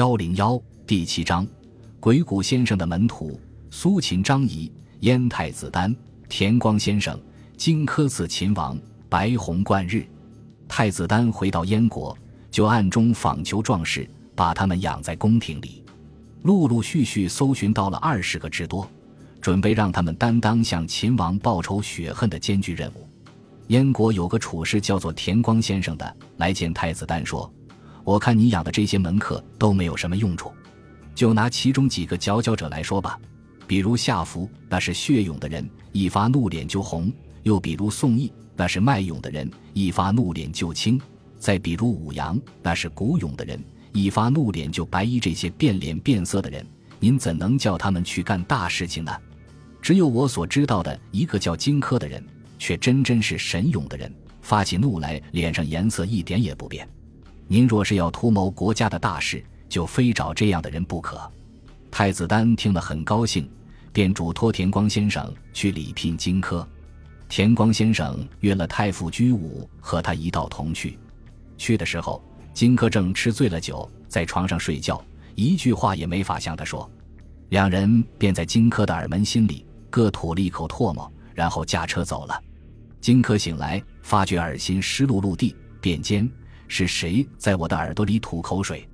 [0.00, 1.46] 幺零幺第七章，
[2.00, 3.38] 鬼谷先生的门徒
[3.70, 5.94] 苏秦、张仪、燕太子丹、
[6.26, 7.20] 田光先生、
[7.58, 8.78] 荆轲刺秦王、
[9.10, 10.08] 白虹贯日。
[10.66, 12.16] 太子丹回到燕国，
[12.50, 15.84] 就暗中访求壮士，把他们养在宫廷里，
[16.44, 18.90] 陆陆续续搜寻到了二十个之多，
[19.38, 23.06] 准备让他们担当向秦王报仇雪恨的艰巨任务。
[23.66, 27.52] 燕国有个处士叫做田光先生的，来见太子丹说。
[28.04, 30.52] 我看你养的这些门客都没有什么用处，
[31.14, 33.18] 就拿其中几个佼佼者来说吧，
[33.66, 37.10] 比如夏服，那是血勇的人，一发怒脸就红；
[37.42, 40.98] 又比如宋义，那是卖勇的人，一发怒脸就青；
[41.38, 45.20] 再比如武阳，那是古勇的人，一发怒脸就白衣。
[45.20, 46.66] 这些变脸变色的人，
[46.98, 49.12] 您怎能叫他们去干大事情呢？
[49.82, 52.24] 只有我所知道的一个叫荆轲的人，
[52.58, 54.12] 却真真是神勇的人，
[54.42, 56.88] 发起怒来，脸上颜色一点也不变。
[57.52, 61.20] 您若是要图谋国家的大事，就非找这样的人不可。
[61.90, 63.50] 太子丹听了很高兴，
[63.92, 66.64] 便嘱托田光先生去礼聘荆轲。
[67.28, 70.96] 田光先生约了太傅居武和他一道同去。
[71.58, 72.22] 去的时候，
[72.54, 76.88] 荆轲正吃醉了酒，在床上睡觉，一句话也没法向他说。
[77.48, 82.40] 两人便在荆轲的耳门心里各吐了一口唾沫，然后驾车走了。
[83.00, 86.30] 荆轲醒来，发觉耳心湿漉漉地，便尖。
[86.70, 88.88] 是谁在我的耳朵里吐口水？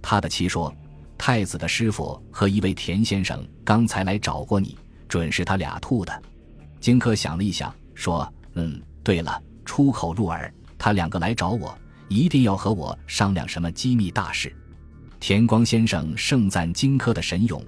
[0.00, 0.72] 他的妻说
[1.18, 6.22] ：“太子的师傅和一位田先生刚才来找过你，准是他俩吐的。”
[6.78, 11.76] 荆轲想了一想，说：“嗯，对了，出口入耳，他两个来找我，
[12.08, 14.54] 一定要和我商量什么机密大事。”
[15.18, 17.60] 田光先生盛赞荆轲的神勇，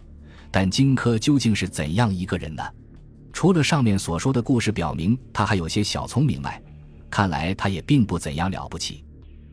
[0.53, 2.63] 但荆轲究竟是怎样一个人呢？
[3.33, 6.63] 除了上面所说的故事表明他还有些小聪明外，
[7.11, 9.05] 看来他也并不怎样了不起。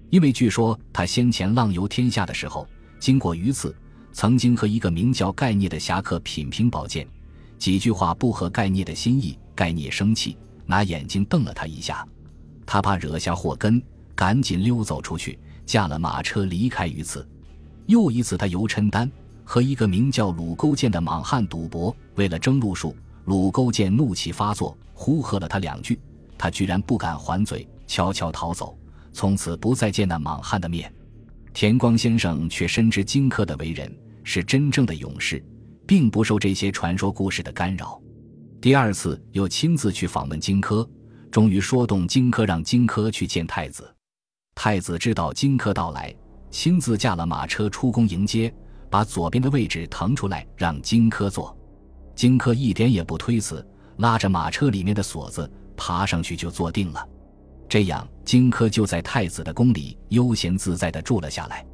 [0.09, 2.67] 因为据说他先前浪游天下的时候，
[2.99, 3.75] 经过榆次，
[4.13, 7.07] 曾经和一个名叫盖聂的侠客品评宝剑，
[7.57, 12.07] 几句话不合盖聂的心意，盖聂生气，拿眼睛瞪了他一下，
[12.65, 13.81] 他怕惹下祸根，
[14.15, 17.27] 赶紧溜走出去，驾了马车离开榆次。
[17.87, 19.11] 又一次，他游陈丹，
[19.43, 25.99] 和一个名叫鲁勾践的莽汉赌博，为了争路数，鲁勾践怒气发作，呼喝了他两句，
[26.37, 28.77] 他居然不敢还嘴，悄悄逃走。
[29.15, 30.93] 从此不再见那莽汉的面，
[31.53, 33.89] 田光先生却深知荆轲的为人
[34.25, 35.41] 是真正的勇士，
[35.87, 37.97] 并不受这些传说故事的干扰。
[38.59, 40.85] 第二次又亲自去访问荆轲，
[41.31, 43.89] 终于说动荆轲，让荆轲去见太子。
[44.53, 46.13] 太子知道荆轲到来，
[46.51, 48.53] 亲自驾了马车出宫迎接，
[48.89, 51.57] 把左边的位置腾出来让荆轲坐。
[52.15, 53.65] 荆轲一点也不推辞，
[53.99, 57.07] 拉着马车里面的锁子爬上去就坐定了。
[57.67, 61.65] 这样，荆轲就在太子的宫里悠闲自在地住了下来。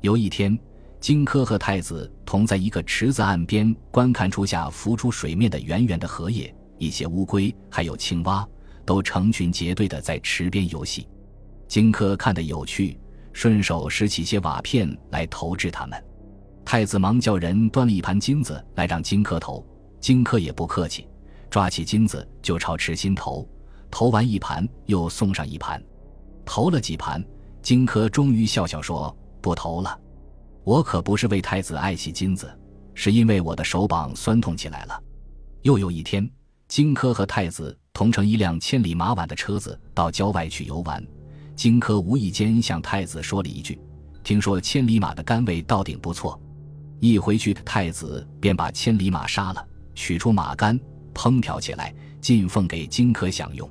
[0.00, 0.58] 有一天，
[1.00, 8.48] 荆轲和太子同在一个池子岸边观看初夏浮出水面的圆圆的荷叶，一些乌龟还有青蛙
[8.84, 11.08] 都成群结队地在池边游戏。
[11.66, 12.98] 荆轲看得有趣，
[13.32, 16.02] 顺手拾起些瓦片来投掷它们。
[16.64, 19.66] 太子忙叫人端了一盘金子来让荆轲投，
[20.00, 21.08] 荆轲也不客气，
[21.50, 23.46] 抓起金子就朝池心投。
[23.92, 25.80] 投完一盘，又送上一盘，
[26.46, 27.22] 投了几盘，
[27.60, 30.00] 荆轲终于笑笑说：“不投了，
[30.64, 32.50] 我可不是为太子爱惜金子，
[32.94, 35.00] 是因为我的手膀酸痛起来了。”
[35.60, 36.28] 又有一天，
[36.68, 41.06] 荆轲和太子同乘一辆千里马挽的车子到郊外去游玩，
[41.54, 43.78] 荆轲无意间向太子说了一句
[44.24, 46.40] ：“听说千里马的肝味到顶不错。”
[46.98, 49.62] 一回去，太子便把千里马杀了，
[49.94, 50.80] 取出马肝，
[51.12, 53.68] 烹调起来，进奉给荆轲享用。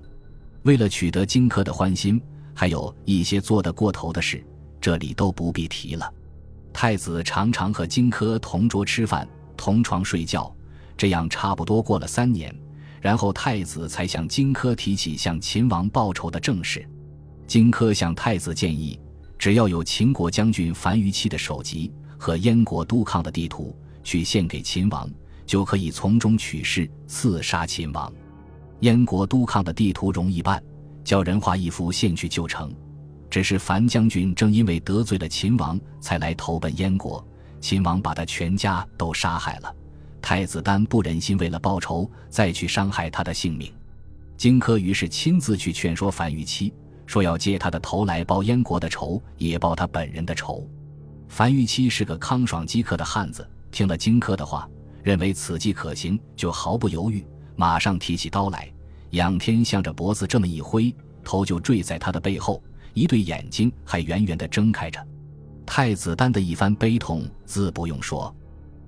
[0.63, 2.21] 为了取得荆轲的欢心，
[2.53, 4.43] 还有一些做得过头的事，
[4.79, 6.11] 这里都不必提了。
[6.71, 9.27] 太子常常和荆轲同桌吃饭、
[9.57, 10.55] 同床睡觉，
[10.95, 12.55] 这样差不多过了三年，
[13.01, 16.87] 然后太子才向荆轲提起向秦王报仇的正事。
[17.47, 18.99] 荆轲向太子建议，
[19.37, 25.09] 只要有秦国将军樊於期的首级和燕国督亢的地图，去献给秦王，
[25.45, 28.13] 就可以从中取势刺杀秦王。
[28.81, 30.61] 燕国督亢的地图容易办，
[31.03, 32.73] 叫人画一幅献去就成。
[33.29, 37.25] 只是樊将军正因为得罪了秦王，才来投奔燕国。
[37.59, 39.73] 秦王把他全家都杀害了，
[40.19, 43.71] 太子丹不忍心为了报仇再去伤害他的性命。
[44.35, 46.73] 荆轲于是亲自去劝说樊於期，
[47.05, 50.67] 说要借他的头来报燕国的仇，也报他本人的仇。
[51.29, 54.67] 樊於期是个康爽饥渴的汉子，听了荆轲的话，
[55.03, 57.23] 认为此计可行，就毫不犹豫。
[57.55, 58.71] 马上提起刀来，
[59.11, 60.93] 仰天向着脖子这么一挥，
[61.23, 62.61] 头就坠在他的背后，
[62.93, 65.05] 一对眼睛还圆圆的睁开着。
[65.65, 68.33] 太子丹的一番悲痛自不用说。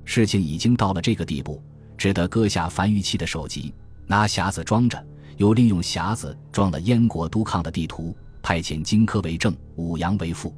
[0.05, 1.61] 事情已经到了这个地步，
[1.97, 3.73] 只得割下樊於期的首级，
[4.05, 5.01] 拿匣子装着，
[5.37, 10.53] 又利用匣子装了燕国督亢的地图，派遣荆轲为正，武阳为副。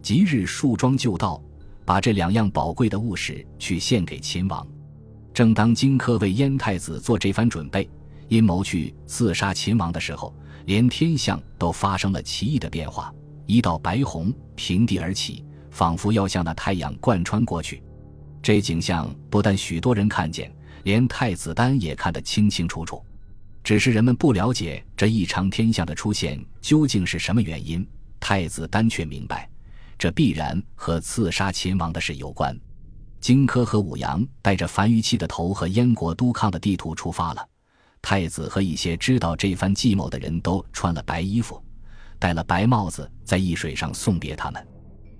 [0.00, 1.42] 即日束装就到，
[1.84, 4.66] 把这两样宝贵的物事去献给秦王。
[5.38, 7.88] 正当荆轲为燕太子做这番准备，
[8.26, 13.14] 阴谋去刺杀秦王的时候，连天象都发生了奇异的变化，
[13.46, 17.80] 一道白虹平地而起，仿佛要向那太阳贯穿过去。
[18.42, 20.52] 这景象不但许多人看见，
[20.82, 23.00] 连太子丹也看得清清楚楚。
[23.62, 27.86] 只是人们不了解这异常天象的出现究竟是什么原因，
[28.18, 29.48] 太子丹却明白。
[29.96, 32.58] 这必然和刺杀秦王的事有关。
[33.20, 37.48] 荆轲和武阳带着樊於期的头和燕国督亢的地图出发了。
[38.00, 41.62] 太子和一些知道这番计谋的人都穿了白衣服，
[42.18, 44.66] 戴了白帽子，在易水上送别他们。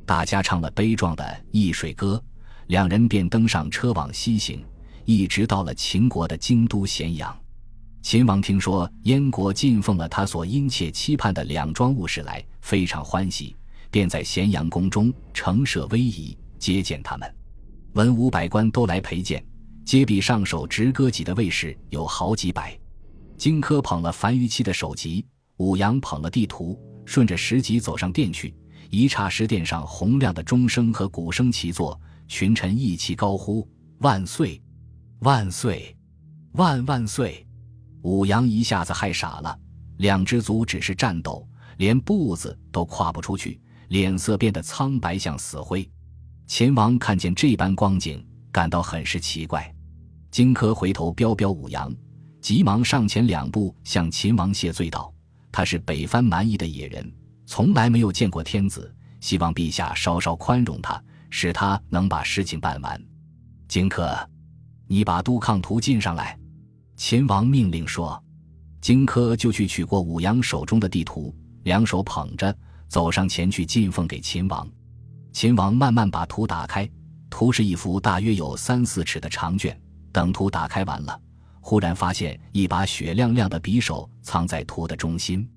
[0.06, 2.22] 大家唱了悲壮的《易水歌》，
[2.68, 4.64] 两人便登上车往西行，
[5.04, 7.36] 一直到了秦国的京都咸阳。
[8.00, 13.54] 秦王听说燕国进奉了他所殷切期盼的两桩物事来，非常欢喜。
[13.90, 17.34] 便在咸阳宫中盛设威仪接见他们，
[17.94, 19.44] 文武百官都来陪见，
[19.84, 22.78] 接比上手执戈戟的卫士有好几百。
[23.36, 25.24] 荆轲捧了樊於期的首级，
[25.56, 28.54] 武阳捧了地图，顺着石级走上殿去。
[28.90, 33.68] 一刹石殿上洪亮的钟声和鼓声齐作，群臣一齐高呼
[34.00, 34.60] ：“万岁，
[35.20, 35.96] 万岁，
[36.52, 37.46] 万万岁！”
[38.02, 39.58] 武阳一下子害傻了，
[39.98, 41.46] 两只足只是颤抖，
[41.76, 43.60] 连步子都跨不出去。
[43.88, 45.88] 脸色变得苍白，像死灰。
[46.48, 49.70] 秦王看见这般光景，感到很是奇怪。
[50.30, 51.94] 荆轲回头彪彪武阳，
[52.40, 55.12] 急忙上前两步，向秦王谢罪道
[55.52, 57.12] ：“他是北藩蛮夷的野人，
[57.44, 62.98] 从来没有见过天子，希望陛下稍稍宽容他，使他能把事情办完。”
[63.68, 64.26] 荆轲，
[64.86, 66.36] 你把督亢图进上来。”
[66.96, 68.20] 秦王命令说。
[68.80, 71.34] 荆轲就去取过武阳手中的地图，
[71.64, 72.56] 两手捧着。
[72.88, 74.66] 走上前去进奉给秦王，
[75.38, 76.90] 秦王慢慢把图打开，
[77.30, 79.80] 图是一幅大约有三四尺的长卷。
[80.10, 81.16] 等图打开完了，
[81.60, 85.48] 忽然发现一把雪亮亮的匕首藏在图的中心，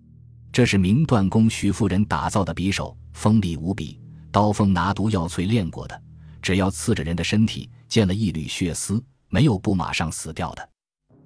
[0.52, 4.00] 这是明断宫徐夫人打造的匕首，锋利无比，
[4.32, 6.00] 刀锋拿毒药淬炼过的，
[6.44, 10.70] 只要刺着人的身体，见了一缕血丝，没有不马上死掉的。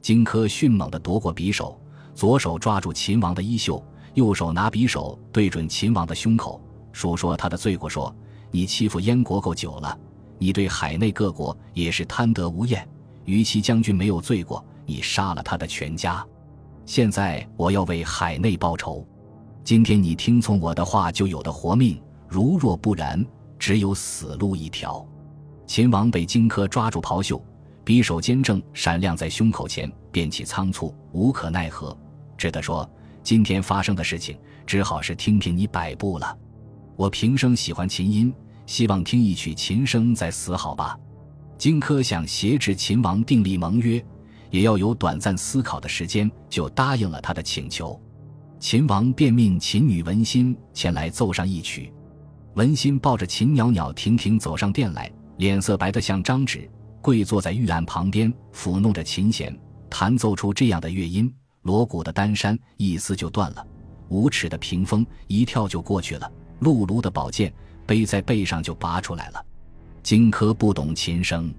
[0.02, 1.78] 荆轲迅猛地夺过匕首，
[2.14, 3.86] 左手抓住秦王的衣袖。
[4.14, 8.16] 右手拿匕首对准秦王的胸口，述说他的罪过：说
[8.56, 10.00] 你欺负燕国够久了，
[10.38, 12.88] 你对海内各国也是贪得无厌。
[13.26, 16.26] 于其将军没有罪过，你杀了他的全家。
[16.86, 19.06] 现在我要为海内报仇。
[19.62, 21.98] 今天你听从我的话，就有的活命；
[22.30, 23.26] 如若不然，
[23.60, 25.06] 只有死路一条。
[25.68, 27.44] 秦王被荆轲抓住袍袖，
[27.84, 31.94] 匕首尖正闪亮在胸口前，便起仓促，无可奈何，
[32.38, 32.90] 只得说。
[33.22, 36.38] 今天发生的事情，只好是听凭你摆布了。
[36.96, 38.34] 我平生喜欢琴音，
[38.66, 40.98] 希望听一曲琴声再死，好吧？
[41.58, 44.04] 荆轲想挟持秦王订立盟约，
[44.52, 48.00] 也要有短暂思考的时间，就答应了他的请求。
[48.60, 51.94] 秦王便命琴女文心前来奏上一曲。
[52.56, 56.70] 文心抱着秦袅袅婷婷走上殿来，脸色白得像张纸，
[57.02, 59.58] 跪坐在玉案旁边，抚弄着琴弦，
[59.90, 61.32] 弹奏出这样的乐音。
[61.64, 63.66] 锣鼓的单山一撕就断了，
[64.10, 67.54] 五尺的屏风一跳就过去了，辘轳的宝剑
[67.86, 69.46] 背在背上就拔出来了。
[70.04, 71.54] 荆轲不懂琴声，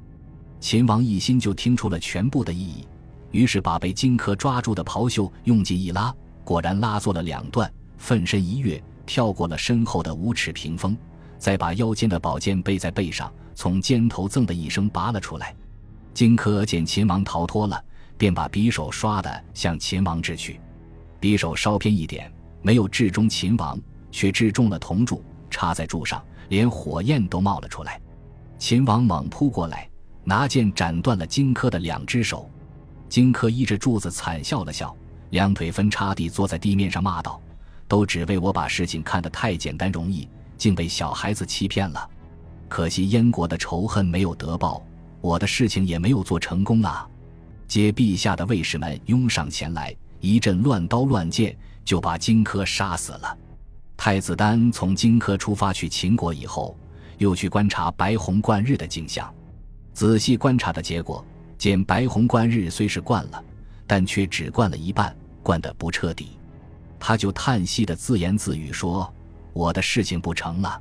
[0.60, 2.86] 秦王一心就听出了全部的意义，
[3.30, 6.14] 于是把被荆轲抓住的袍袖用劲一拉，
[6.44, 10.96] 果然拉作了两段，奋身一跃，跳过了身后的五尺屏风，
[11.38, 15.54] 再把腰间的宝剑背在背上，从肩头锃的一声拔了出来。
[16.14, 17.82] 荆轲见秦王逃脱了。
[18.18, 20.58] 便把匕首唰的向秦王掷去，
[21.20, 23.78] 匕首稍偏一点，没有掷中秦王，
[24.10, 28.00] 却掷中了铜柱，插在柱上，连火焰都冒了出来。
[28.58, 29.88] 秦王猛扑过来，
[30.24, 32.50] 拿剑斩断了荆轲的两只手。
[33.08, 34.94] 荆轲依着柱子惨笑了笑，
[35.30, 37.40] 两腿分叉地坐在地面上，骂道
[37.86, 42.10] ：“都只为我把事情看得太简单容易，竟被小孩子欺骗了。
[42.68, 44.84] 可惜燕国的仇恨没有得报，
[45.20, 47.08] 我的事情也没有做成功啊。”
[47.68, 53.38] 接陛下的卫士们拥上前来，一阵乱刀乱剑，就把荆轲杀死了。
[53.96, 56.76] 太子丹从荆轲出发去秦国以后，
[57.18, 59.32] 又去观察白虹贯日的景象。
[59.92, 61.24] 仔细观察的结果，
[61.56, 63.42] 见白虹贯日虽是灌了，
[63.86, 66.38] 但却只灌了一半，灌得不彻底。
[67.00, 69.12] 他就叹息的自言自语说
[69.52, 70.80] ：“我的事情不成了。”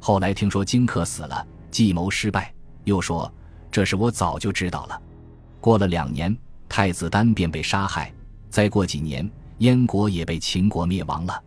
[0.00, 2.52] 后来听说荆轲死了，计谋失败，
[2.84, 3.30] 又说
[3.70, 5.00] 这事我早就知道了。
[5.60, 6.34] 过了两年，
[6.68, 8.12] 太子丹便被杀害。
[8.48, 11.42] 再过几年，燕国也被秦国灭亡了。